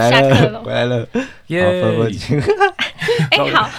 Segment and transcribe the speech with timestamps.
[0.00, 0.62] 好，回要来了，下课了。
[0.62, 1.08] 回来了，
[1.48, 1.62] 耶
[3.30, 3.70] 哎、好。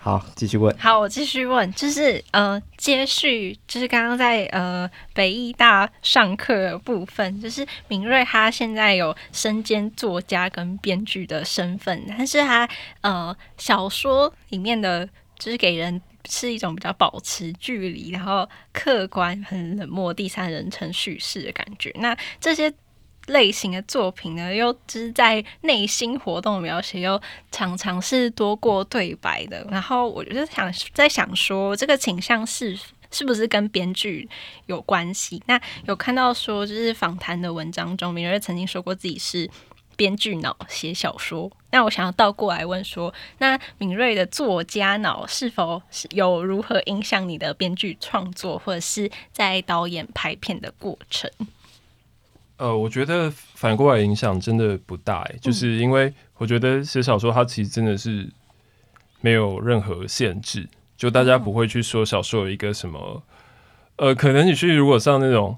[0.00, 12.66] 好，继续问，好，我继续问，就是呃，接续就是刚刚在呃北艺大上课的部分，就是敏锐他现在有身兼作家跟编剧的身份，但是他
[13.02, 15.06] 呃小说里面的
[15.38, 21.92] 就是给人是一种比较保持距离，然后客观、很冷漠第三人称叙事的感觉。
[21.96, 22.72] 那这些
[23.28, 27.20] 类型的作品呢，又只是在内心活动描写，又
[27.50, 29.66] 常常是多过对白的。
[29.70, 32.78] 然后我就想在想说，这个倾向是
[33.10, 34.28] 是不是跟编剧
[34.66, 35.42] 有关系？
[35.46, 39.48] 那有看到说，就是访谈的文章中，敏锐曾经说过自己是
[39.96, 41.50] 编剧脑写小说。
[41.70, 51.30] 那我想要倒过来问说，那敏锐的作家脑是否是有如何影响你的编剧创作，或者是在导演拍片的过程？
[52.58, 58.28] 呃，我觉得反过来影响真的不大、欸，就是因为我觉得写小说它其实真的是
[59.20, 63.22] 没有任何限制，就大家不会去说小说有一个什么，
[63.96, 65.56] 呃，可能你去如果上那种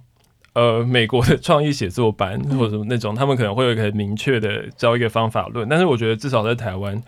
[0.53, 7.03] 呃美国的创意写作班或者什么那种，他们可能会有一个很明确的教一个方法论，但是我觉得至少在台湾，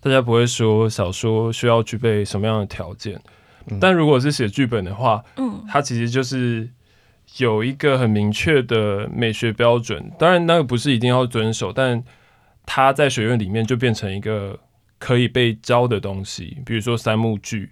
[0.00, 3.18] 大家不会说小说需要具备什么样的条件，
[3.80, 5.64] 但如果是写剧本的话，嗯。
[5.68, 6.68] 它其实就是
[7.38, 12.02] 有一个很明确的美学标准，当然那个不是一定要遵守，但
[12.66, 14.58] 它在学院里面就变成一个
[14.98, 17.70] 可以被教的东西，比如说三幕剧，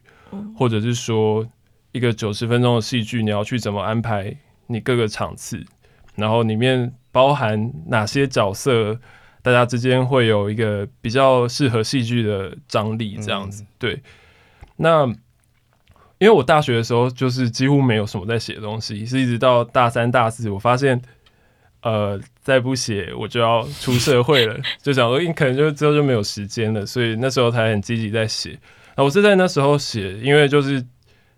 [0.57, 1.47] 或者是说
[1.93, 4.37] 一个九十分钟的戏剧，你要去怎么安排
[4.67, 5.65] 你各个场次，
[6.15, 8.99] 然后里面包含哪些角色，
[9.43, 13.65] 大家之间会有一个比较适合戏剧的张力，这样子。
[13.79, 14.03] 对，
[14.77, 15.13] 那
[16.19, 21.01] 因为我大学的时候就是几乎没有什么在写东西，是一直到大三、大四，我发现，
[21.83, 28.59] 呃，再不写我就要出社会了， 就想说，你可能就之后就没有时间了，所以那时候才很积极在写。
[28.97, 30.85] 那我是在那时候写，因为就是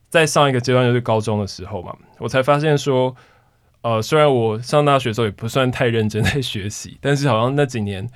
[0.08, 3.14] 在上一个阶段，就是高中的时候嘛，我才发现说，
[3.82, 8.08] 呃，虽然我上大学的时候也不算太认真在学习，但是好像那几年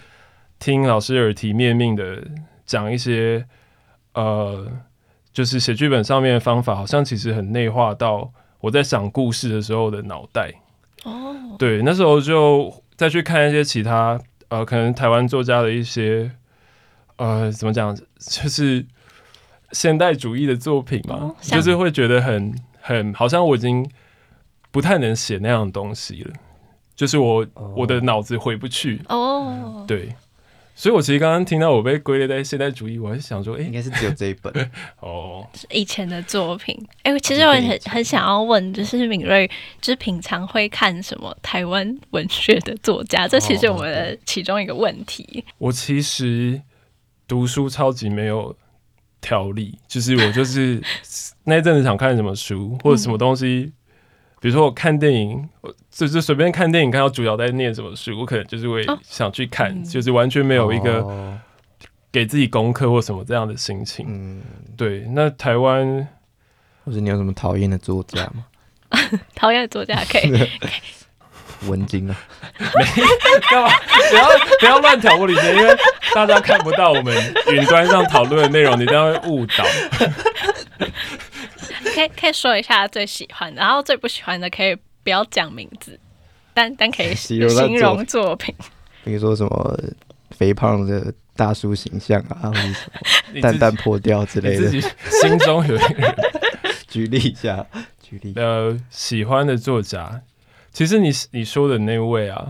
[0.58, 2.24] 听老师耳提面命的
[2.64, 3.44] 讲一些，
[4.14, 4.66] 呃。
[5.34, 10.50] 就是写剧本上面的方法，好像其实很内化到我在想故事的时候的脑袋。
[11.02, 14.18] 哦，对，那时候就再去看一些其他
[14.48, 16.30] 呃，可能台湾作家的一些
[17.16, 18.86] 呃，怎么讲，就是
[19.72, 23.84] 现代主义的作品嘛，哦就是会觉得很很好像我已经
[24.70, 26.32] 不太能写那样的东西了，
[26.94, 27.46] 就是我、
[27.76, 29.00] 我的脑子回不去。
[29.08, 30.14] 哦，对，
[30.76, 34.52] 所以我其实刚刚听到我被归类在现代主义，我还是想说，哎、应该是只有这一本，
[35.00, 36.76] 哦，以前的作品。
[37.04, 39.48] 哎、其实我很很想要问，就是敏锐，
[39.80, 43.28] 就是平常会看什么台湾文学的作家？
[43.28, 45.44] 这其实是我们的其中一个问题。
[45.58, 46.60] 我其实
[47.28, 48.56] 读书超级没有
[49.20, 50.82] 条例，就是我就是
[51.44, 53.72] 那一阵子想看什么书或者什么东西，
[54.44, 61.40] 比如说我看电影，我就是随便看电影看到主角在念什么书，我可能就是会哦想去看，就是完全没有一个哦
[62.12, 64.04] 给自己功课或什么这样的心情。
[64.06, 64.42] 嗯，
[64.76, 66.06] 对，那台湾
[66.84, 68.44] 或者你有什么讨厌的作家吗？
[69.34, 70.50] 讨厌的作家可以
[71.66, 72.14] 文经啊，
[73.50, 73.70] 干嘛？
[74.10, 74.28] 不要
[74.60, 75.74] 不要乱挑拨离间，因为
[76.14, 77.16] 大家看不到我们
[77.50, 79.64] 云端上讨论的内容，你这样会误导。
[81.94, 85.98] 可以可以说一下最喜欢的，然后最不喜欢的可以不要讲名字，
[86.52, 88.54] 但但可以 形容形容作品。
[89.04, 89.78] 比如说什么
[90.30, 92.90] 肥胖的大叔形象啊，或者什
[93.34, 96.14] 么 蛋蛋破掉之类的，心中有一个人
[96.88, 97.64] 举例一下，
[98.02, 98.32] 举例。
[98.36, 100.20] 呃喜欢的作家，
[100.72, 102.46] 其实你你说的那位啊，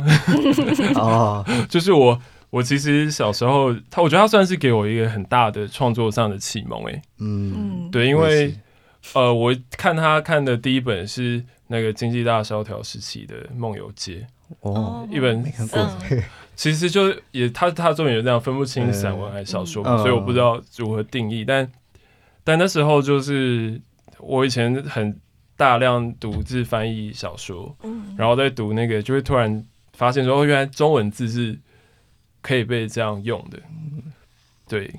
[0.96, 2.20] 哦，就是我。
[2.50, 8.54] 我其实小时候，他我觉得他算是给我一个很大的创作上的启蒙，诶，嗯，嗯，对，因为是
[9.12, 14.26] 呃，我看他看的第一本是那个经济大萧条时期的《梦游街
[14.60, 15.80] 哦，一本没看过，
[16.10, 16.22] 嗯
[16.56, 21.44] 其实就也他他作品有这样分不清散文还是小说嘛，嗯所以我不知道如何定义。
[21.44, 21.70] 但
[22.42, 23.80] 但那时候就是
[24.18, 25.20] 我以前很
[25.56, 31.58] 大量独自翻译小说，嗯然后再读那个，就会突然发现说，哦，原来中文字是
[32.40, 33.58] 可以被这样用的，
[34.68, 34.92] 对。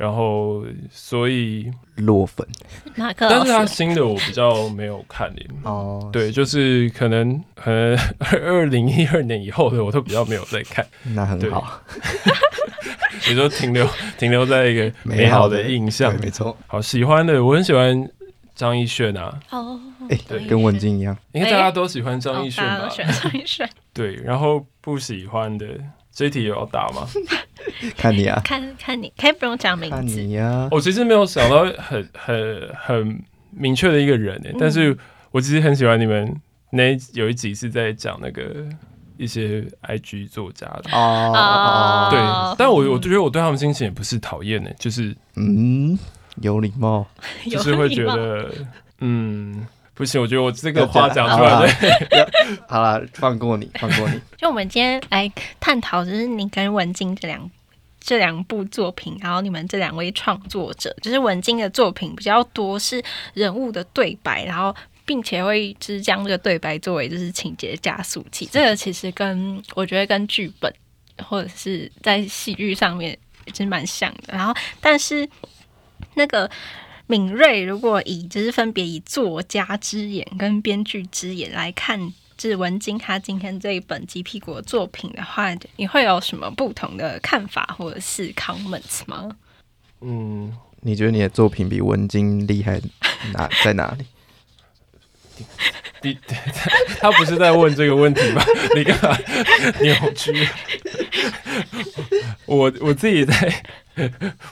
[0.00, 2.46] 然后，所以，落粉。
[2.96, 5.46] 马克但是他，新的我比较没有看耶。
[5.62, 7.98] 哦，对，就是可能可能
[8.42, 10.86] 二零一二年以后的我都比较没有在看。
[11.14, 11.82] 那很好，
[13.28, 13.86] 也就停留
[14.16, 16.56] 停留在一个美好的印象，没错。
[16.66, 18.08] 好喜欢的，我很喜欢
[18.54, 22.88] 张艺轩啊，哦，哎对，跟文静一样，应该大家都喜欢张艺轩吧？
[22.96, 23.68] 张艺炫。
[23.92, 25.66] 对，然后不喜欢的，
[26.12, 27.06] 这一题有要答吗？
[27.96, 30.20] 看你啊， 看看你，可以不用讲名看字。
[30.20, 34.96] 你啊，我其实没有想到很很很明确的一个人诶、嗯但是
[35.30, 36.34] 我其实很喜欢你们
[36.70, 38.66] 那一有一集是在讲那个
[39.16, 40.90] 一些 IG 作家的。
[40.92, 45.96] 哦哦对哦，但我我觉得我对他们心情也不是讨厌的，就是嗯，
[46.40, 47.06] 有礼貌，
[47.48, 48.50] 就是会觉貌得，
[49.00, 49.66] 嗯，
[50.00, 51.68] 不行，我觉得我这个话讲讲出来，
[52.66, 54.18] 好了，放过你，放过你。
[54.38, 55.30] 就我们今天来
[55.60, 57.50] 探讨，就是你跟文静这两
[58.00, 63.04] 这两部作品，然后你们这两位创作者，就是文静的作品比较多是
[63.34, 64.74] 人物的对白，然后
[65.04, 68.48] 并且会就是将这个对白作为就是情节加速器。
[68.50, 70.74] 这个其实跟我觉得跟剧本
[71.22, 73.14] 或者是在戏剧上面
[73.48, 74.32] 其实蛮像的。
[74.32, 75.28] 然后，但是
[76.14, 76.50] 那个。
[77.10, 82.00] 敏锐，如果以就是分别以作家之眼跟编剧之眼来看
[82.36, 89.28] 就是文晶他今天这一本《鸡屁股》的作品的话，你会有什么不同的看法或者是 comments 吗？
[90.02, 92.80] 嗯，你觉得你的作品比文晶厉害
[93.34, 94.06] 哪在哪里？
[96.00, 96.16] 第
[97.00, 98.42] 他不是在问这个问题吗？
[98.76, 99.18] 你干嘛
[99.80, 100.46] 扭曲？
[102.46, 103.64] 我我自己在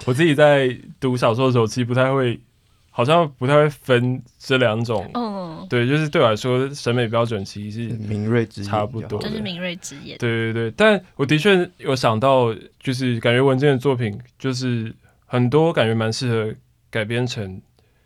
[0.07, 2.39] 我自己在读小说的时候，其实不太会，
[2.99, 5.09] 好像不太会分这两种。
[5.15, 10.19] 嗯，对，就是对我来说，审美标准其实是敏锐之眼差不多就是敏锐之眼。
[10.19, 14.93] 对对对，但我的确有想到，就是感觉文件的作品，就是
[15.27, 16.53] 很多感觉蛮适合
[16.91, 17.63] 改编成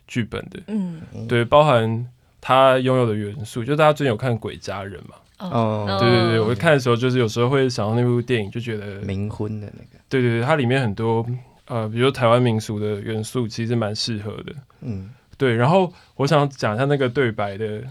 [0.06, 0.60] 剧本的。
[0.66, 2.06] 嗯，对，包含
[2.38, 5.14] 他拥有的元素，就大家最近有看《鬼家人》嘛？
[5.38, 11.26] 哦对对对，嗯我看的时候就是有时候会想到那部电影，就觉得，冥婚的那个，对对对，它里面很多
[11.72, 14.54] 呃，比如说台湾民俗的元素，其实蛮适合的。
[14.82, 15.08] 嗯，
[15.38, 17.82] 对，然后我想讲一下那个对白的，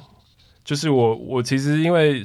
[0.64, 2.22] 就是我我其实因为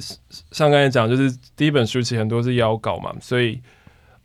[0.51, 3.59] 像刚才讲，就是第一本书其实很多是邀稿嘛，所以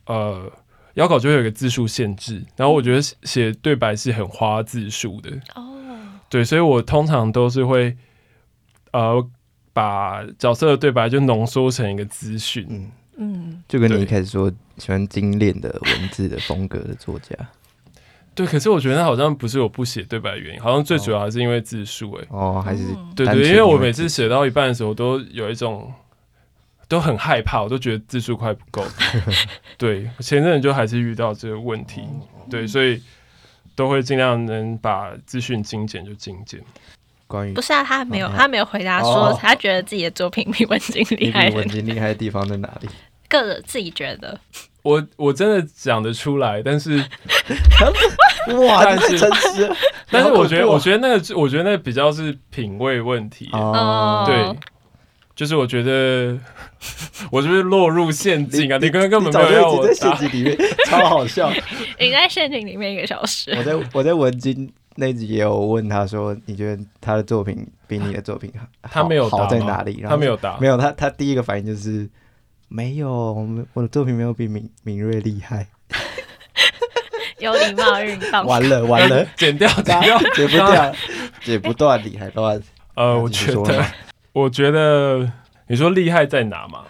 [0.05, 0.51] 呃
[0.93, 5.73] 邀稿就会有一个字数限制，然后我觉得写写对白是很花字数的，哦，
[6.29, 7.97] 对，所以我通常都是会
[8.91, 9.27] 呃
[9.73, 17.35] 把角色的对白就浓缩成一个资讯，嗯，嗯，就跟你一开始说喜欢精炼的文字的风格的作家，
[18.33, 23.13] 对，可是我觉得那好像不是我不写对白的原因，好像最主要还是因为字数，哎，哦，还是嗯。
[23.15, 25.93] 对对，因为我每次写到一半的时候，都有一种
[26.87, 28.83] 都很害怕，我都觉得字数快不够。
[29.77, 32.01] 对，前阵子就还是遇到这个问题，
[32.49, 33.01] 对，所以
[33.75, 36.59] 都会尽量能把资讯精简就精简。
[37.27, 42.89] 关于不是啊，他没有，哦他没有回答说哦他觉得自己的作品比文晶你厉害比文，晶厉害的地方在哪里？
[43.29, 44.39] 个人自己觉得。
[44.83, 46.97] 我我真的讲得出来，但是
[48.67, 49.17] 哇，但是
[50.11, 53.49] 但是我觉得，我觉得那个，我觉得那个比较是品味问题。
[53.53, 54.59] 哦，对，
[55.35, 56.37] 就是我觉得
[57.31, 58.77] 我是不是落入陷阱啊？
[58.81, 60.13] 你刚刚根本早没有要我在陷。
[60.17, 61.49] 阱里面，超好笑。
[61.97, 68.65] 你在陷阱里面一个小时，我在我在文晶那集也有问他说，你觉得他的作品比你的作品好？
[68.83, 69.99] 他没有答好在哪里？
[70.01, 70.67] 然后他没有答没。
[70.67, 72.09] 有他他第一个反应就是
[72.67, 75.67] 没有，我们我的作品没有比敏敏锐厉害。
[77.39, 78.45] 有礼貌运动。
[78.45, 80.19] 完了完了， 剪掉，剪掉。
[80.33, 80.95] 剪不掉，
[81.43, 82.61] 剪不断，理还乱。
[82.95, 83.83] 呃，我你觉得说，
[84.31, 85.29] 我觉得
[85.67, 86.85] 你说厉害在哪嘛？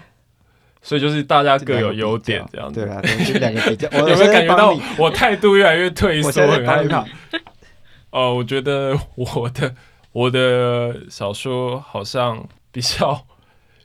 [0.81, 2.81] 所以就是大家各有优点这样子。
[2.81, 7.05] 对啊，对这两个比较， 我有没有感觉到我态度越来越退缩，我现在很害怕
[8.13, 9.75] 哦，我觉得 我的
[10.11, 13.25] 我的小说好像比较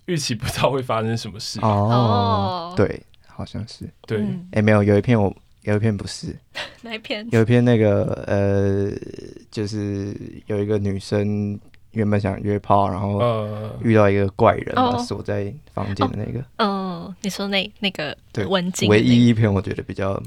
[0.05, 1.59] 预期不到会发生什么事。
[1.63, 3.89] 哦哦，对，好像是。
[4.03, 4.47] 对，嗯。
[4.53, 6.37] 哎，没有，有一篇我有一篇不是，
[6.83, 7.27] 哪一篇？
[7.33, 8.91] 有一篇那个呃，
[9.51, 10.15] 就是
[10.47, 11.59] 有一个女生
[11.93, 14.93] 原本想约炮，然后呃，遇到一个怪人，把哦。
[14.93, 20.23] 她锁在房间的那个，嗯，你说那那个对文静的唯一一篇我觉得比较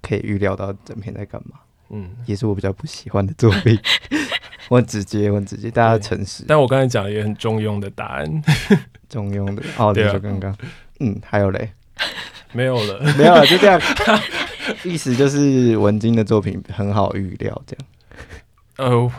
[0.00, 1.58] 可以预料到整篇在干嘛，
[1.92, 3.78] 嗯，也是我比较不喜欢的作品。
[4.68, 8.42] 我很直接，我很直接，大家对诚实，但我刚才讲的也很中庸的答案，
[9.08, 9.62] 中庸的。
[9.76, 10.56] 哦，你对啊刚刚，
[11.00, 11.70] 嗯，还有嘞，
[12.52, 13.00] 没有了。
[13.18, 13.80] 没有了，就这样。
[14.84, 17.86] 意思就是文晶的作品很好预料，这样。
[18.78, 19.12] 呃，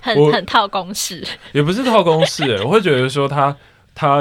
[0.00, 3.56] 很很套公式，也不是套公式欸，我会觉得说他
[3.94, 4.20] 他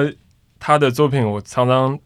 [0.60, 2.00] 他的作品，我常常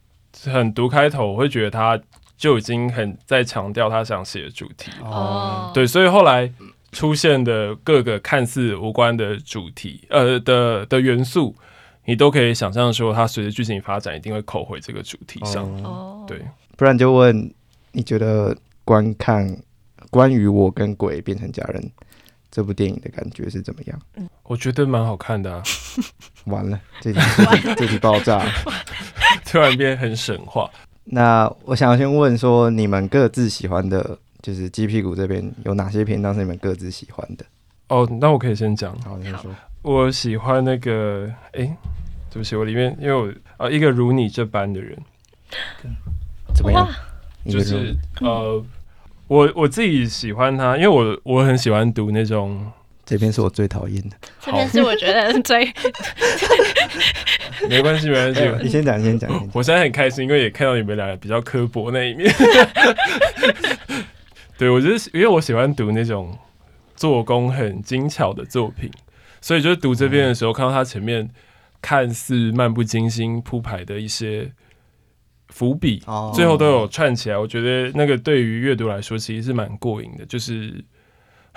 [0.51, 1.97] 很读开头，我会觉得他
[2.39, 4.89] 就已经很在强调他想写的主题。
[5.03, 6.49] 哦对，所以后来
[6.93, 11.53] 出现的各个看似无关的主题，呃的的元素，
[12.05, 15.65] 你都可以想象说，它随着剧情发展一定会扣回这个主题上。
[15.83, 16.41] 哦哦，对，
[16.77, 17.53] 不然就问
[17.91, 18.55] 你觉得
[18.85, 19.55] 观看
[20.09, 21.91] 关于我跟鬼变成家人
[22.49, 23.99] 这部电影的感觉是怎么样？
[24.43, 25.61] 我觉得蛮好看的、啊。
[26.45, 27.19] 完了，这题
[27.75, 28.41] 这题爆炸，
[29.45, 30.71] 突然变很神话。
[31.11, 37.43] 那我想先问说，你们各自喜欢的，就是鸡屁股这边有哪些篇章是你们各自喜欢的？
[37.87, 38.95] 哦，那我可以先讲。
[39.01, 39.51] 好，你先说。
[39.81, 41.75] 我喜欢那个，哎、
[42.29, 44.97] 对不起，我里面因为我啊、一个如你这般的人，
[46.53, 46.87] 怎么样
[47.49, 48.63] 就是呃，
[49.27, 52.71] 我我自己喜欢他，因为我我很喜欢读那种，
[53.05, 54.15] 这篇是我最讨厌的。
[54.41, 55.65] 这边是我觉得最
[57.67, 59.49] 没关系没关系，哎你先讲， 你先讲。
[59.53, 62.31] 我现在很开心，因为也看到你们俩比较刻薄那一面。
[64.57, 66.37] 对我就是因为我喜欢读那种
[66.95, 68.89] 做工很精巧的作品，
[69.41, 71.29] 所以就是读这边的时候，看到他前面
[71.81, 74.51] 看似漫不经心铺排的一些
[75.47, 77.37] 伏笔，哦最后都有串起来。
[77.37, 80.83] 我觉得那个对于阅读来说，其实是蛮过瘾的，就是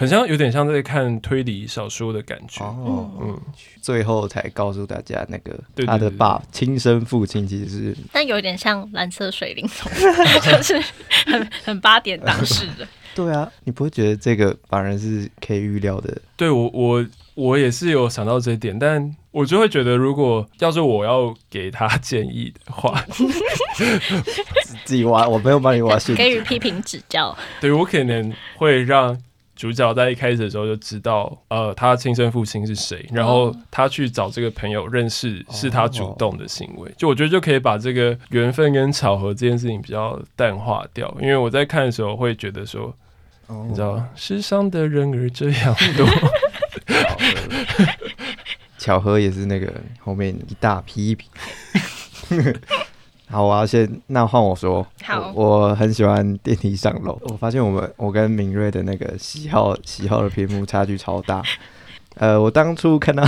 [0.03, 2.65] 很像有点像在看推理小说的感觉。
[2.65, 3.41] 哦，嗯，
[3.81, 5.57] 最后才告诉大家，那个
[5.87, 9.89] 他的爸亲生父亲其实是但有点像蓝色水灵虫，
[10.43, 10.83] 就是
[11.25, 12.85] 很很八点档式的。
[13.15, 16.21] 对啊，你不会觉得这个反而是可以预料的？
[16.37, 23.05] 对我我我也是有想到这一点，但我就会觉得，如果要是我要给他建议的话，
[24.85, 25.97] 自己挖，我没有帮你挖。
[26.17, 29.17] 给予批评指教，对我可能会让
[29.55, 36.91] 主角在一开始的时候就知道，呃，他亲生父亲是谁，然后他去找这个朋友认识，是他主动的行为。
[36.97, 42.95] 就我觉得就可以把这个缘分跟巧合这件事情比较淡化掉，因为我在看的时候会觉得说，
[43.47, 46.07] 哦你知道，世上的人儿这样多。
[46.87, 47.87] 巧合，
[48.79, 51.29] 巧合也是那个后面一大批评。
[53.33, 57.19] 好，我要先那换我说，好我我很喜欢电梯上楼。
[57.23, 61.43] 我发现我们我跟明瑞的那个喜好喜好的屏幕差距超大。
[62.17, 63.27] 呃，我当初看到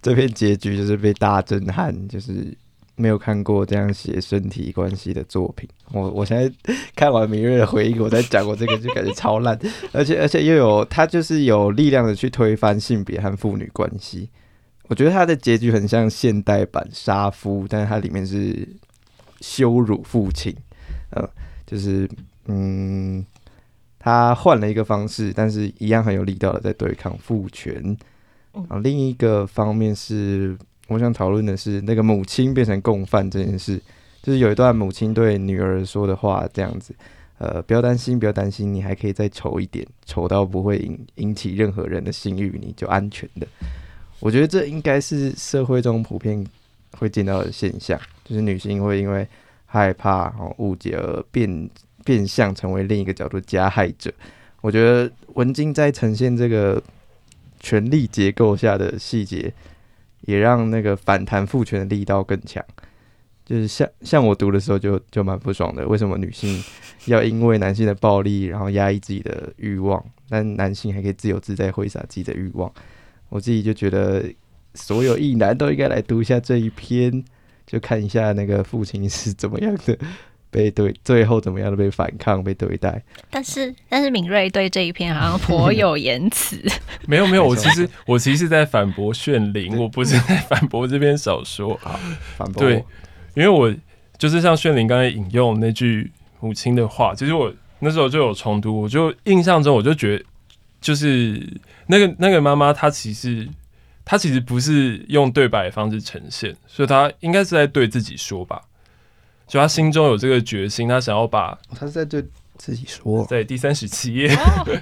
[0.00, 2.56] 这篇结局就是被大震撼，就是
[2.94, 5.68] 没有看过这样写身体关系的作品。
[5.90, 6.48] 我我现在
[6.94, 9.58] 看完明瑞的回应，我在讲我这个就感觉超烂，
[9.92, 14.30] 而且而且又有他就是有力量的去推翻性别和父女关系。
[14.88, 18.68] 我觉得他的结局很像现代版杀夫，但是它里面是
[19.40, 20.54] 羞辱父亲，
[21.10, 21.28] 呃，
[21.66, 22.08] 就是
[22.46, 23.24] 嗯，
[23.98, 27.96] 他换了一个方式，但是一样很有力道的在对抗父权。
[28.52, 30.56] 然后另一个方面是，
[30.88, 33.78] 我想讨论的是那个母亲变成共犯这件事，
[34.22, 36.94] 就是有一段母亲对女儿说的话，这样子，
[37.36, 43.46] 呃，不要担心，不要担心，你还可以再丑一点，丑到不会引引起任何人的性欲，你就安全的。
[44.20, 46.42] 我觉得这应该是社会中普遍
[46.98, 49.26] 会见到的现象，就是女性会因为
[49.64, 51.70] 害怕、哦误解而变
[52.04, 54.12] 变相成为另一个角度加害者。
[54.60, 56.82] 我觉得文静在呈现这个
[57.60, 59.52] 权力结构下的细节，
[60.22, 62.64] 也让那个反弹父权的力道更强。
[63.44, 66.60] 就是像像我读的时候就就蛮不爽的，为什么女性
[67.04, 72.72] 要因为男性的暴力，然后压抑自己的欲望，但男性还可以自由自在挥洒自己的欲望？
[73.28, 74.24] 我自己就觉得，
[74.76, 77.24] 所有异男都应该来读一下这一篇，
[77.66, 79.98] 就看一下那个父亲是怎么样的
[80.48, 83.02] 被对，最后怎么样的被反抗、被对待。
[83.30, 86.56] 但是但是敏锐对这一篇好像颇有言辞，
[87.06, 91.78] 没有没有，我其实我其实在反驳炫灵，我不是在反驳这篇小说。
[92.36, 92.76] 反驳对，
[93.34, 93.74] 因为我
[94.16, 100.24] 就是像炫灵刚才引用那句母亲的话，其实我那时候就有重读，我就印象中我就觉得，
[100.80, 101.46] 就是
[101.88, 103.46] 那个那个妈妈她其实
[104.06, 108.62] 她其实不是用对白的方式呈现，所以他应该是在对自己说吧，
[109.48, 112.24] 就他心中有这个决心，他想要把他是在对
[112.56, 114.30] 自己说，在第三十七页，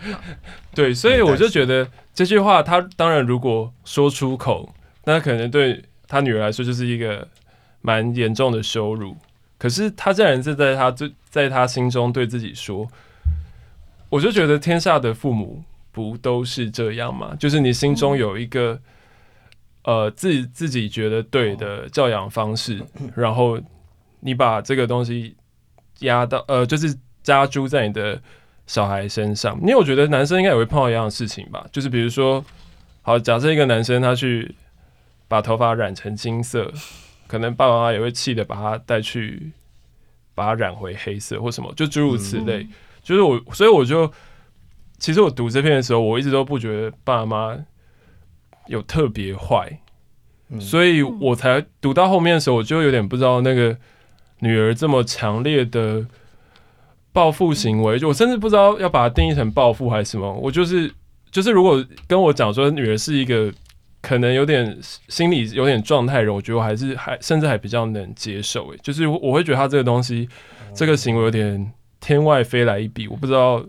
[0.75, 7.27] 对，所以我就觉得这句话，他当然如果说出口，那可能对他女儿来说就是一个
[7.81, 9.17] 蛮严重的羞辱。
[9.57, 12.87] 可是他竟然是在他最在他心中对自己说，
[14.11, 17.35] 我就觉得天下的父母不都是这样吗？
[17.39, 18.79] 就是你心中有一个
[19.85, 22.83] 呃自自己觉得对的教养方式，
[23.15, 23.59] 然后
[24.21, 25.37] 你把这个东西
[26.01, 28.21] 压到呃，就是加诸在你的
[28.67, 29.59] 小孩身上。
[29.61, 32.45] 因为我觉得男生应该也会碰到一样的事情吧，就是比如说，
[33.03, 34.55] 好，假设一个男生他去
[35.29, 36.73] 把头发染成金色，
[37.27, 39.53] 可能爸爸妈妈也会气的把他带去
[40.35, 42.67] 把它染回黑色或什么，就诸如此类。
[43.03, 44.11] 就是我，所以我就
[44.99, 47.55] 其实我读这篇的时候，我一直都不觉得爸妈
[48.67, 49.81] 有特别坏，
[50.49, 53.77] 嗯所以我才读到后面的时候，我就有点不知道那个
[54.41, 56.05] 女儿这么强烈的
[57.13, 60.33] 报复行为，就我甚至不知道要把它定义成报复还是什么。
[60.35, 60.93] 我就是
[61.31, 63.53] 就是，如果跟我讲说女儿是一个
[64.01, 64.79] 可能有点
[65.09, 68.69] 心理有点状态人，我觉得我还是还甚至还比较能接受。
[68.71, 70.29] 诶，就是我会觉得她这个东西，
[70.75, 73.65] 这个行为有点天外飞来一笔，我不知道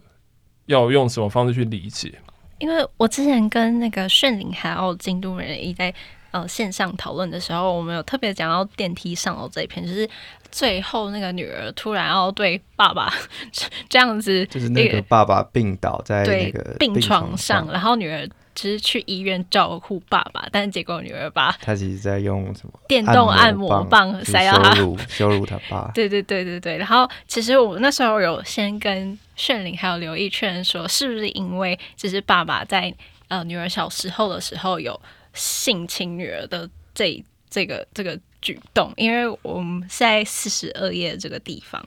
[0.66, 2.14] 要用什么方式去理解。
[2.60, 5.94] 因为我之前跟那个炫灵还有京都人一在
[6.32, 10.10] 呃线上讨论的时候，我们有特别讲到电梯上楼这一篇，就是
[10.52, 13.14] 最后那个女儿突然要对爸爸
[13.90, 25.92] 这样子，就是那个爸爸病倒在那个病床床上，然后女儿只是去医院照顾爸爸，但是结果女儿把他其实在用什么电动按摩棒塞到他 羞辱羞辱他爸。
[25.94, 32.92] 对对对对对，然后其实我那时候有先跟炫灵还有刘毅确认说，是不是因为只是爸爸在
[33.28, 35.00] 呃女儿小时候的时候有
[35.34, 38.94] 性侵女儿的这这个这个举动？
[38.96, 41.84] 因为我们是在四十二页这个地方，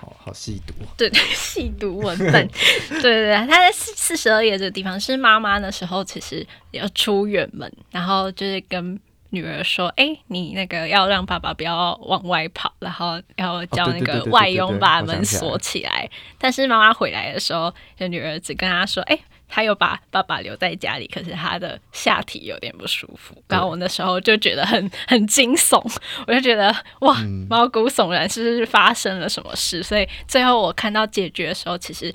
[0.00, 2.48] 好好细读，对对， 细读文本，
[2.88, 16.10] 对对对，他在四四十二页这个地方是妈妈那时候其实要出远门，然后就是跟女儿说，哎、你那个要让爸爸不要往外跑，然后要叫那个外佣把门锁起来。
[16.38, 19.16] 但是妈妈回来的时候，就女儿只跟他说，哎、
[19.50, 23.34] 他又把爸爸留在家里，可是他的下体有点不舒服。
[23.48, 25.84] 然后我那时候就觉得很 很惊悚，
[26.26, 29.82] 我就觉得哇，嗯毛骨悚然，是不是发生了什么事？
[29.82, 32.14] 所以最后我看到解决的时候，其实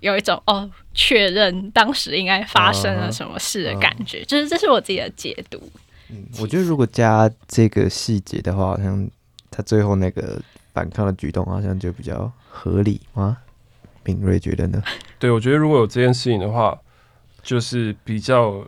[0.00, 5.70] 有一种哦，确认当时应该发生了什么事的感觉，就是这是我自己的解读。
[6.10, 9.08] 嗯，我觉得如果加这个细节的话，好像
[9.50, 10.38] 他最后那个
[10.72, 13.38] 反抗的举动好像就比较合理吗？
[14.04, 14.82] 敏锐觉得呢？
[15.18, 16.78] 对，我觉得如果有这件事情的话，
[17.42, 18.66] 就是比较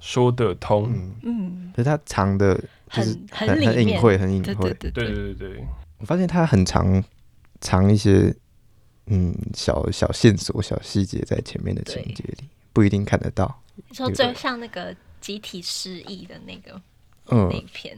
[0.00, 0.90] 说得通。
[0.92, 2.54] 嗯，嗯，可是他藏的
[2.90, 4.90] 就是很很很很隐晦，很隐晦对。
[4.90, 5.64] 对对对对对，
[5.98, 7.02] 我发现他很常
[7.60, 8.34] 藏一些
[9.06, 13.62] 嗯小小线索、小细节在前面的情节里，不一定看得到。
[13.74, 16.80] 你说最像那个集体失忆的那个
[17.30, 17.96] 嗯那，一篇，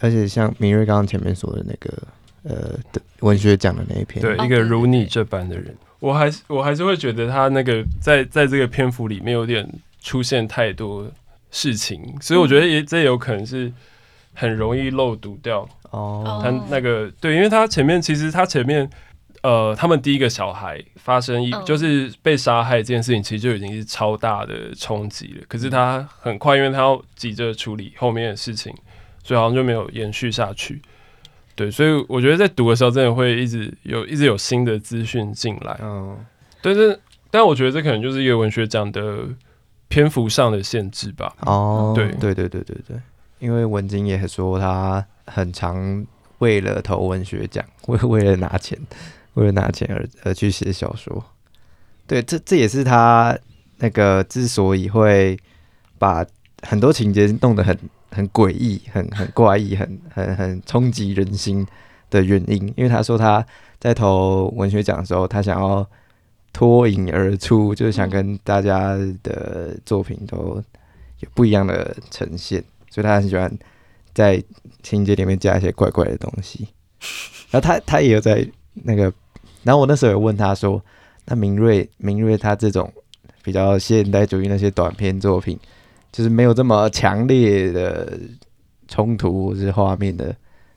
[0.00, 2.06] 而且像明瑞刚刚前面说的那个
[2.44, 9.68] 呃的文学奖的那一篇，对一个如你这般的人，我还是我还是会觉得他那个在在这个篇幅里面有点
[10.00, 11.10] 出现太多
[11.50, 13.72] 事情，所以我觉得也这也有可能是
[14.34, 15.68] 很容易漏读掉。
[15.90, 18.88] 哦，他那个对，因为他前面其实他前面
[19.42, 21.64] 呃，他们第一个小孩发生一、嗯。
[21.66, 25.44] 就是被杀害这件事情，其实就已经是超大的冲击了。
[25.46, 28.74] 可是他很快，因为他要急着处理后面的事情，
[29.22, 30.80] 所以好像就没有延续下去。
[31.54, 35.78] 对，所以我觉得在读的时候，真的会一直有一直有新的资讯进来。
[35.82, 36.16] 嗯，
[36.62, 36.98] 但是，
[37.30, 39.26] 但我觉得这可能就是一个文学奖的
[39.88, 41.34] 篇幅上的限制吧。
[41.40, 42.96] 哦，对对对对对对，
[43.38, 46.06] 因为文晶也说他很常
[46.38, 48.78] 为了投文学奖，为为了拿钱，
[49.34, 51.22] 为了拿钱而而去写小说。
[52.06, 53.38] 对，这这也是他
[53.78, 55.38] 那个之所以会
[55.98, 56.24] 把
[56.62, 57.78] 很多情节弄得很
[58.14, 61.66] 很诡异、很很怪异、很很很冲击人心
[62.10, 62.66] 的原因。
[62.76, 63.44] 因为他说他
[63.80, 65.84] 在投文学奖的时候，他想要
[66.52, 70.62] 脱颖而出，就是想跟大家的作品都
[71.20, 73.50] 有不一样的呈现，所以他很喜欢
[74.12, 74.42] 在
[74.82, 76.68] 情节里面加一些怪怪的东西。
[77.50, 79.12] 然后他他也有在那个，
[79.62, 80.82] 然后我那时候有问他说，
[81.24, 82.92] 那明瑞明瑞他这种
[83.42, 85.58] 比较现代主义那些短篇作品，
[86.12, 88.16] 就是没有这么强烈的
[88.86, 90.36] 冲突或是画面的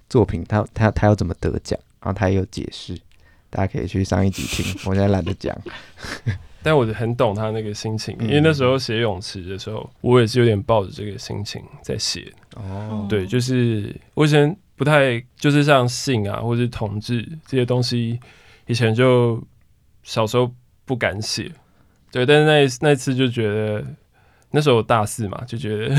[0.10, 1.78] 作品，他他他要怎么得奖？
[2.00, 2.98] 然后他也有解释，
[3.50, 5.56] 大家可以去上一集听，我现在懒得讲。
[6.64, 12.34] 但我很懂他那个心情，嗯因为那时候写泳池的时候，我也是有点抱着这个心情在写。
[12.56, 18.20] 哦对，就是我以前不太就是像性啊，或是同志这些东西，
[18.66, 19.40] 以前就
[20.02, 20.52] 小时候
[20.86, 21.52] 不敢写。
[22.12, 23.86] 对，但是那一那一次就觉得，
[24.52, 25.96] 那时候我大四嘛，就觉得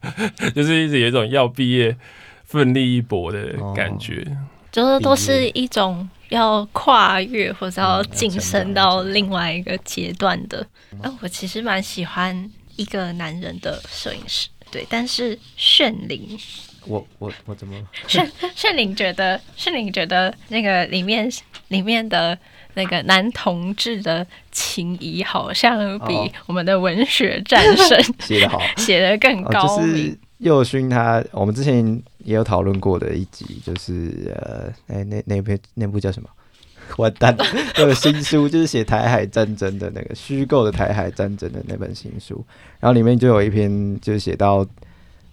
[0.54, 1.96] 就是一直有一种要毕业
[2.44, 4.26] 奋力一搏的感觉。
[4.72, 10.64] 就是都是一种要跨越或者要嗯晋升到另外一个阶段的。
[11.02, 16.38] 啊，我其实蛮喜欢一个男人的摄影师，对，但是炫灵
[16.86, 17.74] 我我我怎么？
[18.06, 21.30] 炫炫灵觉得炫灵觉得那个里面
[21.68, 22.36] 里面的
[22.74, 28.60] 那个男同志的情谊好像比哦我们的文学战神写得好。
[28.76, 29.86] 写的更哦，高明。
[29.86, 36.28] 就是佑勋他，我们之前也有讨论过的一集，就是呃，哎、那那篇那部叫什么？
[36.96, 37.36] 完蛋，
[37.76, 42.44] 那个新书就是写台海战争的那个虚构的台海战争的那本新书，
[42.80, 44.66] 然后里面就有一篇就写到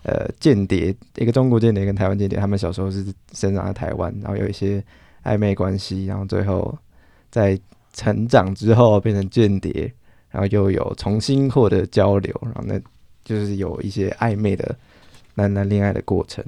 [0.07, 4.81] 呃间谍，一个中国间谍跟台湾间谍，他们小时候是生长在台湾，然后有一些
[5.23, 6.75] 暧昧关系，然后最后
[7.29, 7.59] 在
[7.91, 9.91] 成长之后变成间谍，
[10.31, 12.79] 然后又有重新获得交流，然后那
[13.25, 14.73] 就是有一些暧昧的
[15.35, 16.43] 男男恋爱的过程。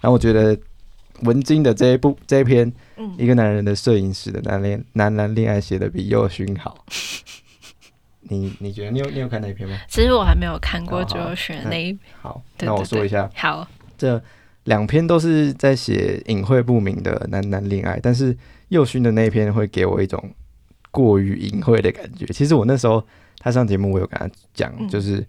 [0.00, 0.58] 然后我觉得
[1.20, 2.70] 文晶的这一部这一篇
[3.16, 6.84] 一个男人的摄影师的男恋男男恋爱写的比佑勋好。
[8.28, 9.78] 你你觉得你有你有看那一篇吗？
[9.88, 13.66] 其实我还没有看过周游选的那一，好，那我说一下，好，
[13.98, 14.22] 这
[14.64, 18.36] 两篇都是在写隐晦不明的男男恋爱，但是
[18.68, 20.30] 佑勋的那一篇会给我一种
[20.90, 22.24] 过于隐晦的感觉。
[22.26, 23.04] 其实我那时候
[23.38, 25.24] 他上节目，我有跟他讲，嗯就是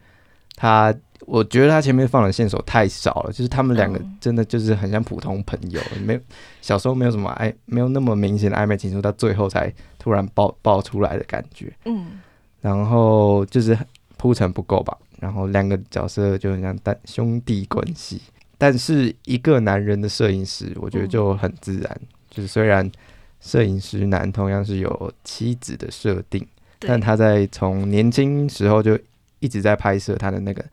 [0.56, 6.20] 他，我觉得他前面放的线索太少了，就是他们两个嗯真的就是很像普通朋友，没有
[6.62, 11.74] 小时候没有什么暧，没有那么明显的暧昧情愫，到最后才突然爆爆出来的感觉。
[11.84, 12.22] 嗯
[12.66, 13.78] 然后就是
[14.18, 18.20] 铺陈不够吧，然后两个角色就很像单兄弟关系，
[18.58, 22.92] 但是一个男人的摄影师，我觉得就很自然，就是虽然
[23.40, 26.44] 摄影师男同样是有妻子的设定，
[26.80, 28.98] 但他在从年轻时候就
[29.40, 30.66] 一直在拍摄他的那个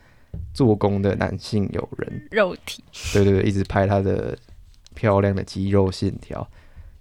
[0.54, 4.34] 做工的男性友人，肉体，对对对，一直拍他的
[4.94, 6.48] 漂亮的肌肉线条，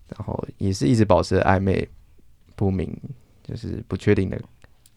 [0.10, 1.88] 然后也是一直保持暧昧
[2.58, 2.93] 不明，
[3.41, 4.38] 就是不确定的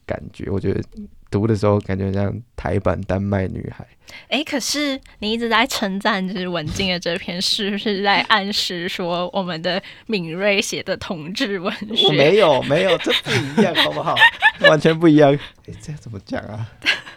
[0.05, 0.49] 感觉。
[0.49, 0.81] 我觉得
[1.29, 3.85] 读的时候感觉像台版丹麦女孩，
[4.29, 12.11] 哎，可是你一直在称赞就是文静的这篇，是不是在暗示说我们的敏锐写的同志文我学？
[12.13, 14.15] 没有没有，这不一样好不好？
[14.69, 15.33] 完全不一样。
[15.67, 16.65] 哎、这样怎么讲啊？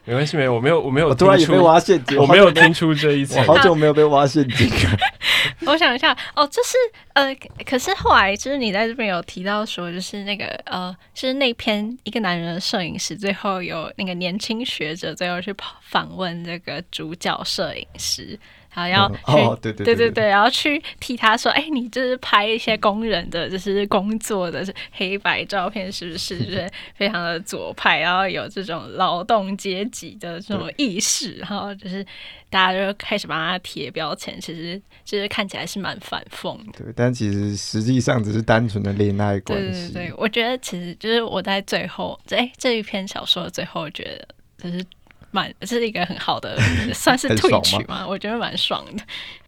[0.05, 3.55] 没关系，没有，我没有，我没有，我突然也被挖陷阱，我没有听出这一层我。
[3.55, 4.99] 好久没有被挖陷阱了。
[5.67, 6.77] 我想一下，哦，就是
[7.15, 7.35] 呃，
[7.67, 18.39] 可是后来就是你在这边有提到说，就是那个呃，就是那篇一个男人的摄影师，最后有那个年轻学者最后去访问这个主角摄影师，
[18.75, 26.39] 然后要嗯去、哦对对对然后去替他说，哎，你就是拍一些工人的，就是工作的是黑白照片，是不是？
[26.39, 32.05] 就 是非常的左派，然后有这种劳动阶级的这种意识，然后就是
[32.51, 36.85] 大家就开始帮他贴标签，其实就是看起来是蛮反讽的。
[36.85, 39.93] 对，但其实实际上只是单纯的恋爱关系。
[39.93, 44.29] 对对对，我觉得其实就是我在最后，哎、这一篇小说的最后，觉得
[44.63, 44.85] 就是
[45.31, 46.59] 蛮，这是一个很好的，
[46.95, 49.03] 算是退曲嘛，我觉得蛮爽的。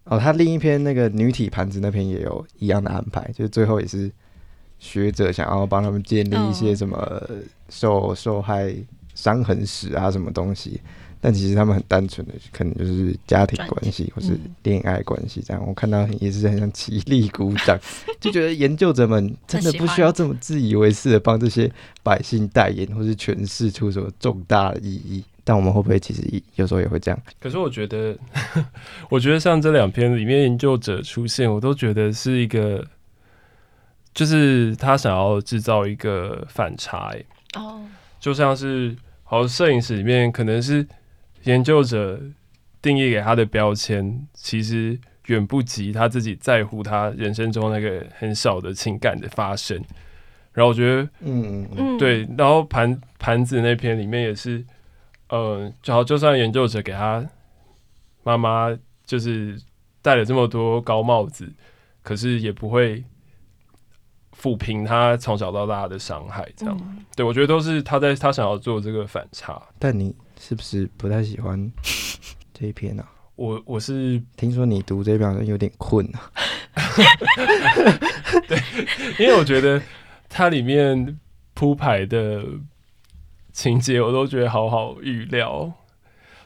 [0.05, 4.11] 哦，他另一篇那个女体盘子那篇也有一样的安排，就是最后也是
[4.79, 7.31] 学者想要帮他们建立一些嗯什么
[7.69, 8.75] 受受害
[9.15, 10.81] 伤痕史啊什么东西，
[11.21, 15.63] 但其实他们很单纯的，可能就是家庭关系或是嗯恋爱关系这样。
[15.67, 17.79] 我看到也是很想起立鼓掌，
[18.21, 21.71] 就觉得研究者们真的不需要这么自以为是的帮这些
[22.03, 25.25] 百姓代言或是诠释出什么重大的意义。
[25.51, 26.23] 但我们会不会其实
[26.55, 27.21] 有时候也会这样？
[27.41, 28.17] 可是我觉得，
[29.11, 32.87] 我觉得像这两篇里面研究者出现，我都觉得是一个，
[34.15, 37.83] 就是他想要制造一个反差、欸，哦，
[38.21, 40.87] 就像是好摄影师里面可能是
[41.43, 42.21] 研究者
[42.81, 49.77] 定义给他的标签，其实远不及他自己在乎他人生中那个很小的情感的发生。
[50.53, 54.65] 然后我觉得嗯嗯嗯，嗯，对，然后盘盘子那篇里面也是，
[55.31, 57.25] 呃，就好，就算研究者给他
[58.23, 59.61] 妈妈就是
[60.03, 61.51] 戴了这么多高帽子，
[62.03, 63.03] 可是也不会
[64.37, 66.47] 抚平他从小到大的伤害。
[66.57, 69.61] 这样，嗯，对我觉得都是他在他想要做这个反差。
[69.79, 71.73] 但你是不是不太喜欢
[72.53, 73.09] 这一篇啊？
[73.37, 76.31] 我我是听说你读这篇好像有点困啊。
[78.47, 78.59] 对
[79.19, 79.81] 因为我觉得
[80.29, 81.19] 它里面
[81.55, 82.45] 铺排的
[83.53, 85.73] 情节，我都觉得好好预料，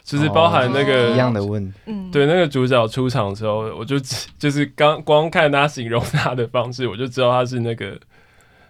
[0.03, 3.97] 就是包含那个、哦一样的问，嗯，对，那个主角出场的时候，我就
[4.37, 7.99] 就是刚光看他形容他的方式，我就知道他是那个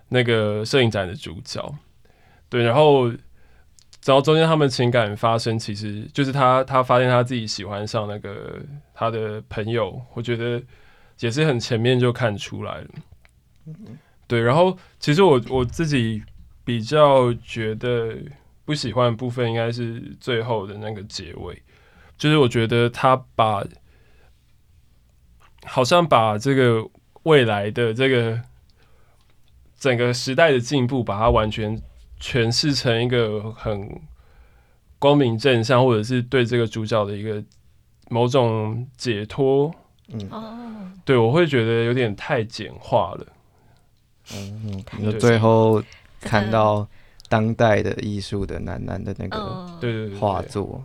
[0.09, 1.75] 那个摄影展的主角。
[2.47, 8.59] 对，然后然后中间他们情感发生，其实就是他他发现他自己喜欢上那个
[8.93, 10.61] 他的朋友，我觉得
[11.19, 12.87] 也是很前面就看出来了。
[14.27, 16.21] 对，然后其实我我自己
[16.65, 18.17] 比较觉得
[18.65, 21.61] 不喜欢的部分，应该是最后的那个结尾。
[22.17, 23.63] 就是我觉得他把
[25.65, 26.85] 好像把这个
[27.23, 28.41] 未来的这个
[29.79, 31.81] 整个时代的进步，把它完全
[32.19, 34.01] 诠释成一个很
[34.97, 37.43] 光明正向，或者是对这个主角的一个
[38.09, 39.73] 某种解脱。
[40.07, 43.27] 嗯哦，对我会觉得有点太简化了。
[44.33, 45.87] 嗯，你就对最后这个
[46.25, 46.85] 看到
[47.29, 50.83] 当代的艺术的男男的那个嗯，对对对对画作。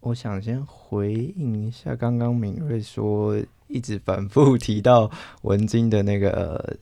[0.00, 3.36] 我想先回应一下刚刚敏锐说
[3.68, 5.10] 一直反复提到
[5.42, 6.76] 文津的那个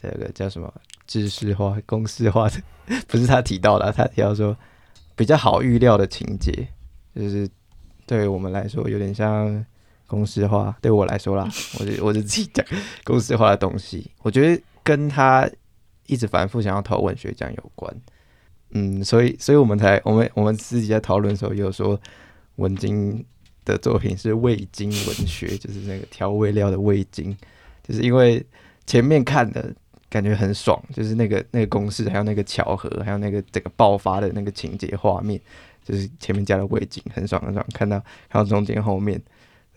[0.00, 0.72] 这个叫什么
[1.06, 2.60] 知识化、公式化的，
[3.06, 4.56] 不是他提到的啊，他提到说
[5.14, 6.68] 比较好预料的情节，
[7.14, 7.48] 就是
[8.06, 9.64] 对我们来说有点像
[10.06, 12.66] 公式化，对我来说啦，我就我就自己讲
[13.04, 15.48] 公式化的东西，我觉得跟他
[16.08, 17.94] 一直反复想要投文学奖有关。
[18.70, 21.98] 嗯，所以所以我们才我们我们自己在讨论的时候，有说
[22.56, 23.24] 文经
[23.64, 27.34] 的作品是味精文学，就是那个调味料的味精，
[27.82, 28.44] 就是因为
[28.84, 29.74] 前面看的
[30.10, 35.40] 感觉很爽，就是那个那个公式，还有那个巧合，还有那个整个爆发的那个情节画面，
[35.82, 37.64] 就是前面加了味精，很爽很爽。
[37.72, 39.18] 看到看到中间后面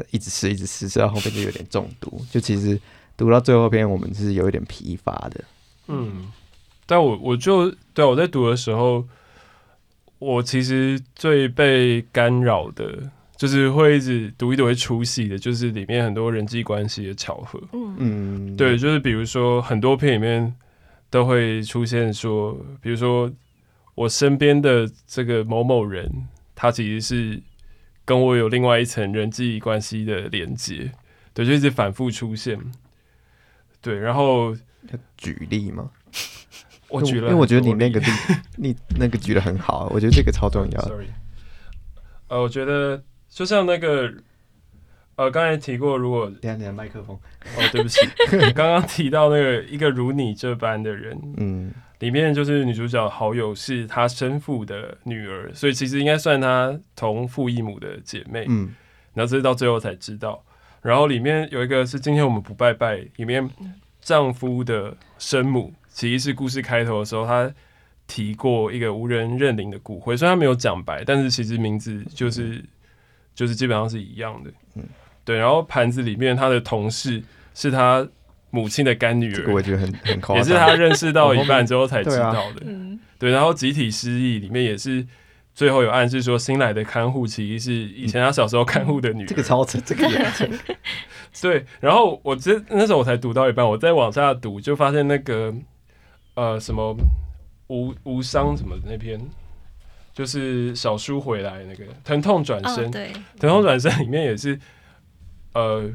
[0.10, 2.20] 一直吃一直吃，吃到后面就有点中毒。
[2.30, 2.78] 就其实
[3.16, 5.42] 读到最后篇，我们是有一点疲乏的。
[5.92, 6.32] 嗯，
[6.86, 9.08] 但我我就对我在读的时候，
[10.20, 17.62] 我其实最被干扰的，就是会一直读一读会出戏的，就是里面很多人际关系的巧合。
[17.74, 20.56] 嗯嗯，对，就是比如说很多片里面
[21.10, 23.32] 都会出现说，比如说
[23.96, 27.42] 我身边的这个某某人，他其实是
[28.06, 30.92] 跟我有另外一层人际关系的连接，
[31.34, 32.60] 对，就一直反复出现。
[33.82, 34.60] 对，然后要
[35.18, 35.90] 举例吗？
[36.90, 38.06] 我举了因为我觉得你那个例
[38.58, 40.82] 你那个举的很好，我觉得这个超重要。
[40.82, 41.08] Sorry，
[42.28, 44.14] 呃，我觉得就像那个，
[45.16, 47.18] 呃，刚才提过，如果等一下等下麦克风，
[47.56, 48.00] 哦，对不起，
[48.54, 58.46] 刚刚提到那个一个如你这般的人，嗯里面就是女主角好友是她生父的女儿，所以其实应该算她同父异母的姐妹。
[58.50, 58.74] 嗯
[59.14, 60.42] 然后这是到最后才知道。
[60.82, 63.48] 然后里面有一个是今天我们不拜拜，里面
[64.02, 67.52] 丈夫的生母其实是故事开头的时候，她
[68.08, 72.64] 提过一个无人认领的骨灰，虽然她没有讲白，但是其实名字就是
[73.34, 74.52] 就是基本上是一样的。
[74.76, 74.84] 嗯
[75.24, 75.38] 对。
[75.38, 77.22] 然后盘子里面她的同事
[77.54, 78.06] 是她
[78.50, 82.64] 母亲的干女儿，这个我觉得很很夸张，也是她认识到一半之后才知道的。
[82.68, 85.06] 嗯对，然后集体失忆里面也是
[85.54, 89.28] 最后有暗示说，新来的看护其实是以前他小时候看护的女儿。
[89.28, 90.32] 这个超扯，这个也
[91.42, 95.54] 对，然后我这那时候我才读到一半，我再往下读就发现那个
[96.36, 96.96] 呃什么
[97.68, 99.20] 无无伤什么的那篇，
[100.14, 104.60] 就是小叔回来那个疼痛转身，哦对，疼痛转身里面也是
[105.54, 105.92] 呃。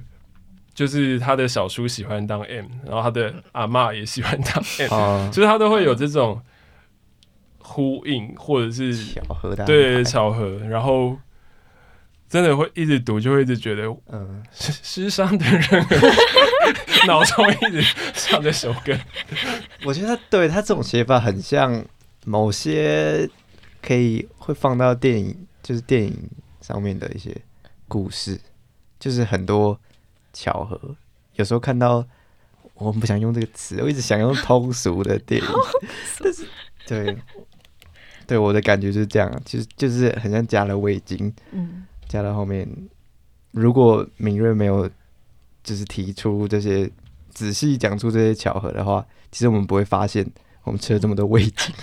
[0.75, 6.39] 就是他的小叔喜欢当 M，然后他的阿嬷也喜欢当 M，、啊，就是他都会有这种
[7.69, 11.19] 呼应，或者是巧合的对巧合，然后
[12.29, 15.87] 真的会一直读，就会一直觉得嗯，失失伤的人
[17.09, 17.83] 脑中一直
[18.15, 18.97] 唱这首歌。
[19.85, 21.85] 我觉得对他这种写法很像
[22.25, 23.29] 某些
[23.83, 27.37] 可以会放到电影，就是电影上面的一些
[27.89, 28.41] 故事，
[29.01, 29.79] 就是很多
[30.33, 30.97] 巧合。
[31.35, 32.07] 有时候看到，
[32.75, 35.49] 我们不想用这个词，我一直想用通俗的电影，
[36.23, 36.47] 但是
[36.87, 37.17] 对，
[38.27, 42.69] 对我的感觉就是这样，其实就是很像加了味精，嗯加到后面，
[43.53, 44.89] 如果敏锐没有
[45.63, 46.91] 就是提出这些
[47.31, 50.27] 仔细讲出这些巧合的话，其实我们不会发现
[50.65, 51.75] 我们吃了这么多味精。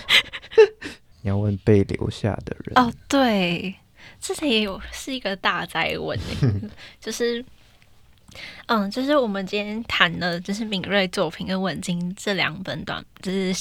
[1.22, 3.74] 你要问被留下的人，哦对，
[4.20, 7.44] 这也有是一个大灾问欸 就是。
[8.66, 13.54] 嗯，就是我们今天谈的，就是敏锐作品跟文晶这两本短，就是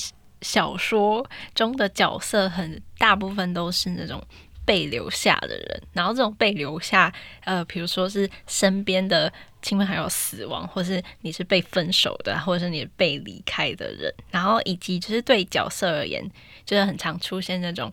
[0.43, 1.25] 小说
[1.55, 4.21] 中的角色，很大部分都是那种
[4.65, 5.83] 被留下的人。
[5.93, 7.11] 然后这种被留下，
[7.45, 16.29] 呃，比如说是身边的亲朋好友死亡，或是你是被分手的，或者是你被离开的人，然后以及就是对角色而言，
[16.65, 17.91] 就是很常出现那种。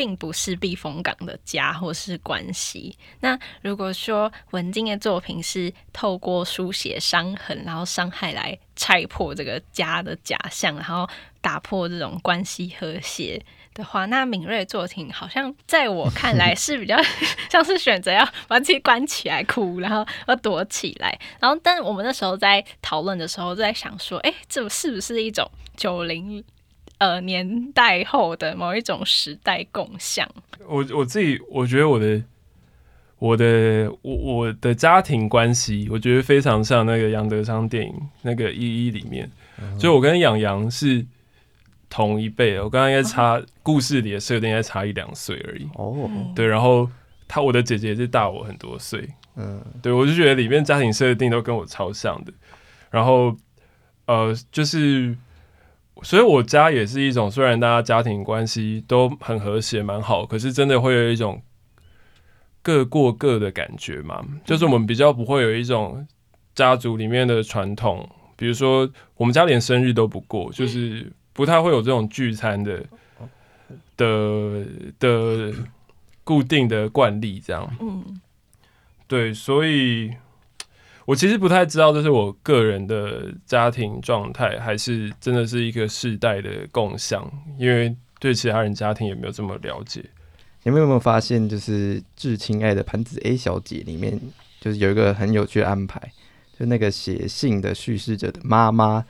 [0.00, 2.96] 并不是避风港的家或是关系。
[3.20, 11.06] 那如果说文静的作品是透过书写伤痕，然后伤害来拆破这个家的假象，然后
[11.42, 16.96] 打破这种关系和谐的话，那敏锐的作品好像在我看来是比较
[17.50, 21.20] 像是选择要把自己关起来哭，然后要躲起来。
[21.38, 26.42] 然后，但我们那时候在讨论的时候，就在想说，哎，这是不是一种九零？
[27.00, 30.28] 呃，年代后的某一种时代共享，
[30.68, 32.22] 我我自己我觉得我的
[33.18, 39.30] 我的我我的家庭关系，我觉得非常像那个杨德昌电影那个《一一》里面，
[39.78, 41.02] 就我跟杨洋是
[41.88, 45.66] 同一辈的，我刚刚应该差故事里的设定应该差一两岁而已。
[45.76, 46.86] 哦，对，然后
[47.26, 52.32] 他我的姐姐是大我很多岁，嗯，对我就觉得里面家庭设定都跟我超像的。
[52.90, 53.34] 然后
[54.04, 55.16] 呃，就是
[56.02, 61.42] 所以我家也是一种，虽然大家家庭关系都很和谐蛮好，可是真的会有一种
[62.62, 64.24] 各过各的感觉嘛。
[64.44, 66.06] 就是我们比较不会有一种
[66.54, 72.84] 家族里面的传统，比如说我们家连生日都不过，就是不太会有这种聚餐的
[73.96, 74.66] 的
[74.98, 75.52] 的
[76.24, 77.70] 固定的惯例这样。
[77.80, 78.20] 嗯
[79.06, 80.12] 对，所以
[81.10, 90.04] 我其实不太知道这是我个人的家庭状态，还是真的是一个世代的共享，因为对其他人家庭也没有这么了解。
[90.62, 94.20] 你们有没有发现，就是《致亲爱的盘子 A 小姐》里面，
[94.60, 96.00] 就是有一个很有趣的安排，
[96.56, 99.04] 就那个写信的叙事者的妈妈，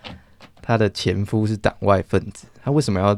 [0.63, 3.15] 她的前夫是党外分子，她为什么要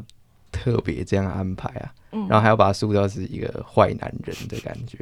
[0.51, 1.93] 特别这样安排啊？
[2.11, 4.99] 嗯，然后还要把他塑造是一个坏男人的感觉，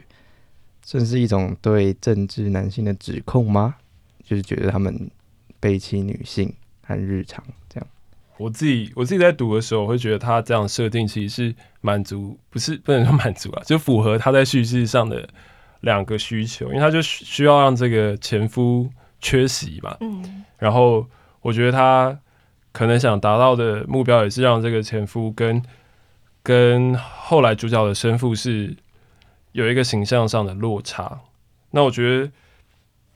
[0.83, 3.75] 算是一种对政治男性的指控吗？
[4.23, 5.09] 就是觉得他们
[5.59, 7.87] 背弃女性和日常这样。
[8.37, 15.27] 我自己我自己在读的时候，我会觉得他这样设定其实是满足，不是不能说满足啊，就符合他在叙事上的
[15.81, 18.89] 两个需求，因为他就需需要让这个前夫
[19.19, 21.05] 缺席嘛，嗯然后
[21.41, 22.17] 我觉得他
[22.71, 25.61] 可能想达到的目标也是让这个前夫跟
[26.41, 28.75] 跟后来主角的生父是
[29.51, 31.19] 有一个形象上的落差。
[31.71, 32.31] 那我觉得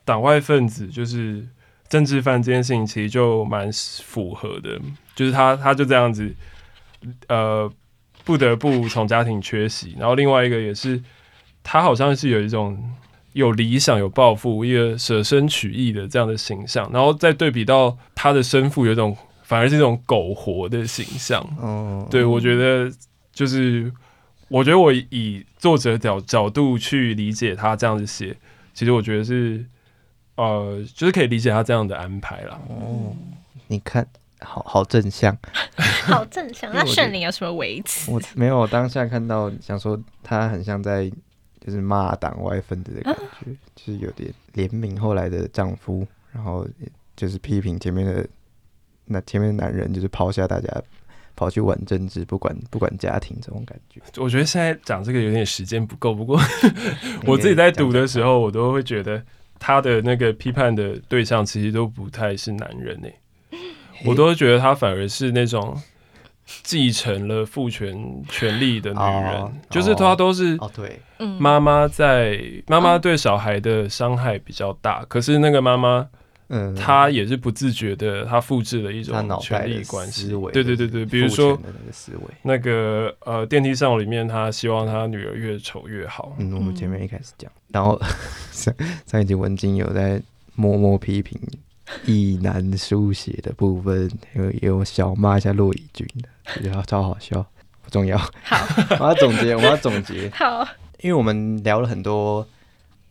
[0.04, 1.46] 党外分子就是
[1.88, 3.70] 政治犯这件事情，其实就蛮
[4.02, 4.80] 符合的，
[5.14, 6.34] 就是他他就这样子，
[7.28, 7.70] 呃，
[8.24, 9.94] 不得不从家庭缺席。
[9.98, 11.02] 然后另外一个也是，
[11.62, 12.82] 他好像是有一种
[13.34, 21.40] 有理想、有抱负、一个舍身取义的这样的形象，然后再对比到他的生父，有一种反而是一种苟活的形象。
[21.60, 22.90] 哦，对我觉得
[23.32, 23.92] 就是，
[24.48, 28.36] 我觉得我以作者角角度去理解他这样子写，
[28.72, 29.64] 其实我觉得是
[30.36, 32.60] 呃，就是可以理解他这样的安排啦。
[32.68, 33.16] 哦，
[33.66, 34.06] 你看，
[34.40, 35.36] 好好正向。
[36.04, 36.70] 好正向。
[36.74, 38.10] 那因为我觉得炫灵有什么维持？
[38.10, 41.10] 我没有，我当下看到想说他很像在
[41.60, 46.64] 就是骂党外分子的感觉，就是有点怜悯后来的丈夫，然后
[47.16, 48.28] 就是批评前面的
[49.06, 50.68] 那前面的男人，就是抛下大家
[51.36, 54.00] 跑去玩政治，不管不管家庭这种感觉。
[54.16, 56.40] 我觉得现在讲这个有点时间不够，不过
[57.26, 59.22] 我自己在读的时候，我都会觉得
[59.58, 63.14] 他的那个批判的对象其实都不太是男人诶、
[64.04, 65.76] 我都会觉得他反而是那种
[66.62, 76.08] 继承了父权权利的女人，哦就是他都是哦，对，嗯，妈妈在妈妈对小孩的伤害比较大，可是那个妈妈
[76.48, 82.22] 嗯，他也是不自觉的，他复制了一他脑种权力关系思维，对对对对，比如说那个思维。
[82.42, 86.36] 那个呃电梯上里面，他希望他女儿越丑越好。
[86.38, 88.00] 嗯，我们前面一开始讲，然后
[88.52, 88.72] 上
[89.06, 90.22] 上一集文静有在
[90.54, 91.38] 默默批评
[92.04, 97.44] 意男书写的部分，有有小骂一下骆以军的，我觉得超好笑，
[97.82, 98.16] 不重要。
[98.16, 98.56] 好
[99.00, 100.66] 我要总结，我要总结， 好，
[101.00, 102.46] 因为我们聊了很多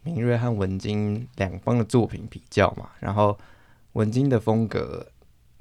[0.05, 3.35] 明瑞和文金两方的作品比较嘛，然后
[3.93, 5.03] 文金的风格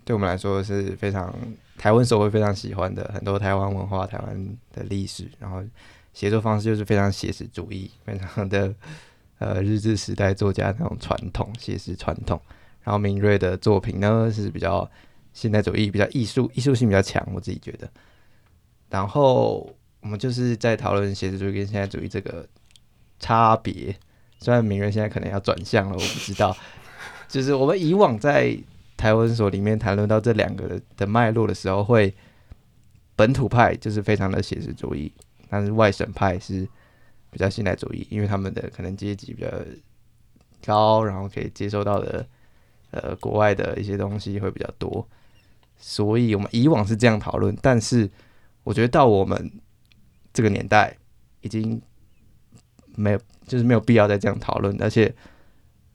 [0.04, 1.34] 对我们来说是非常
[1.78, 5.64] 台湾社会非常喜欢的，很多台湾文化、台湾的历史，然后
[6.12, 8.74] 写作方式就是非常写实主义，非常的
[9.38, 12.38] 呃日治时代作家那种传统写实传统。
[12.82, 14.88] 然后明瑞的作品呢是比较
[15.32, 17.90] 现代主义，比较艺术艺术性比较强，我自己觉得。
[18.90, 22.46] 然后我们就是在讨论写实主义跟现代主义这个
[23.18, 23.96] 差别。
[24.44, 26.54] 虽然名人现在可能要转向了，我不知道。
[27.26, 28.54] 就是我们以往在
[28.96, 32.14] 台湾所里面谈论到这两个的脉络的时候，会
[33.16, 35.10] 本土派就是非常的写实主义，
[35.48, 36.68] 但是外省派是
[37.30, 39.48] 比较现代主义，因为他们的可能阶级比较
[40.64, 42.24] 高，然后可以接受到的
[42.92, 45.08] 呃国外的一些东西会比较多，
[45.76, 48.08] 所以我们以往是这样讨论，但是
[48.62, 49.50] 我觉得到我们
[50.32, 50.96] 这个年代
[51.40, 51.80] 已经
[52.96, 55.14] 没有，就是没有必要再这样讨论，而且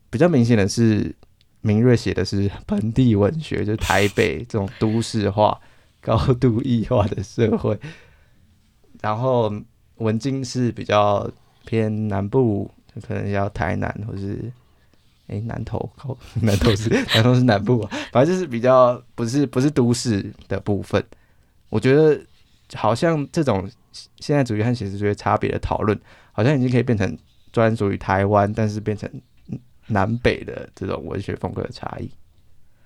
[0.09, 1.15] 比较明显的是，
[1.61, 5.59] 明瑞写的是本地文学，就是台北这种都市化、
[6.01, 7.79] 高度异化的社会，
[9.01, 9.51] 然后
[9.97, 11.29] 文金是比较
[11.65, 12.69] 偏南部，
[13.07, 14.51] 可能要台南或是。
[15.31, 15.87] 诶，南投
[16.41, 21.05] 南投是南投是南部啊，反正就是比较不是不是都市的部分。
[21.69, 22.19] 我觉得
[22.73, 23.69] 好像这种
[24.19, 25.99] 现代主义和写实主义差别的讨论，
[26.31, 27.17] 好像已经可以变成
[27.51, 29.09] 专属于台湾，但是变成
[29.87, 32.09] 南北的这种文学风格的差异。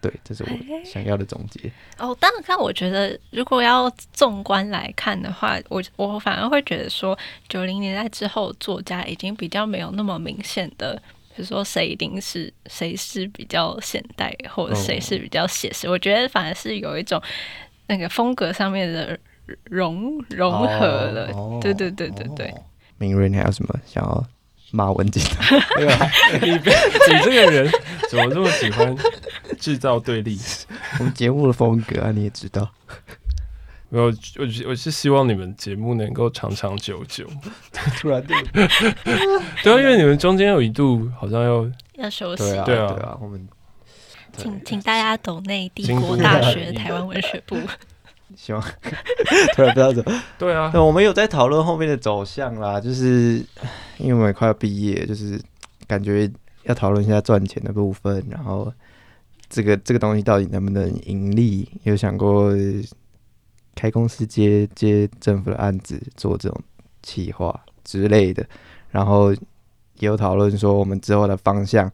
[0.01, 0.49] 对，这是我
[0.83, 1.71] 想要的总结。
[1.97, 11.01] 哦，当然，看我觉得，如果要纵观来看的话，我我反而会觉得说，九零年代之后，作家已经比较没有那么明显的，
[11.33, 15.87] 比如说谁一定是谁是比较现代，或者谁是比较写实。
[15.87, 17.21] 我觉得反而是有一种
[17.87, 19.17] 那个风格上面的
[19.65, 21.31] 融融合了。
[21.33, 22.47] 哦对对对对对。
[22.47, 22.63] 哦
[22.99, 24.23] 明瑞，你还有什么想要
[24.71, 25.31] 骂文静的？
[25.75, 27.69] 没有啊，你你这个人
[28.09, 28.95] 怎么这么喜欢
[29.59, 30.39] 制造对立？
[30.99, 32.69] 我们节目的风格啊，你也知道。
[33.89, 37.27] 没有，我我是希望你们节目能够长长久久。
[37.97, 43.45] 突然对 对啊，因为你们中间有一度好像要要休息对，啊对啊我们
[44.37, 47.57] 请请大家懂内帝国大大学台湾文学部。
[48.35, 48.61] 希望
[49.55, 50.21] 突然不知道怎么。
[50.37, 53.43] 对啊那，，我们有在讨论后面的走向啦，就是
[53.97, 55.39] 因为我们也快要毕业，就是
[55.87, 56.29] 感觉
[56.63, 58.71] 要讨论一下赚钱的部分，然后
[59.49, 61.67] 这个这个东西到底能不能盈利？
[61.83, 62.51] 有想过
[63.75, 66.61] 开公司接接政府的案子，做这种
[67.01, 68.45] 企划之类的，
[68.89, 71.91] 然后也有讨论说我们之后的方向。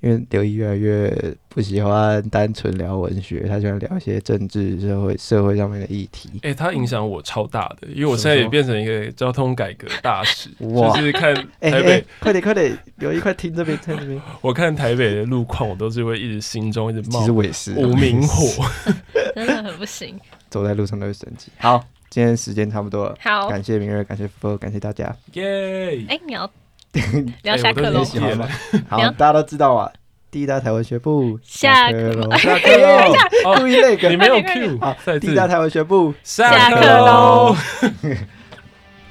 [0.00, 6.30] 因为刘毅越来越不喜欢单纯聊文学，他喜欢聊一些政治、社会、社会上面的议题。
[6.42, 14.20] 哎、他影响我超大的，因为我现在也变成一个交通改革大使，哇 就是看台北，快点快点，刘毅快听这边， 听这边。
[14.42, 18.64] 我看台北的路况，我都是会一直心中一直冒其实我也是啊，无名火。
[19.34, 20.18] 真的很不行。
[20.50, 21.50] 走在路上都会生气。
[21.58, 25.14] 好，今天时间差不多了，好，感谢明月，感谢福福，感谢大家。
[25.32, 26.04] 耶！
[26.08, 26.50] 哎，你要
[27.12, 28.02] 你要下课喽？
[28.88, 29.90] 好，大家都知道啊，
[30.30, 31.98] 第一大台湾学部下课。
[32.12, 34.08] 喽，课下课喽，哦故意那个。
[34.08, 37.56] 你没有 Q，好第一大台湾学部下课课喽喽。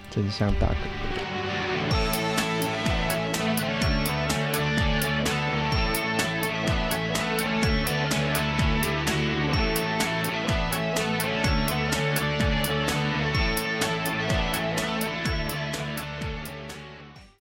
[0.09, 1.34] 真相大哥。